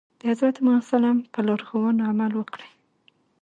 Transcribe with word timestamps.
د 0.19 0.21
حضرت 0.31 0.55
محمد 0.65 0.85
ص 0.89 1.25
په 1.33 1.39
لارښوونو 1.47 2.01
عمل 2.11 2.31
وکړي. 2.35 2.69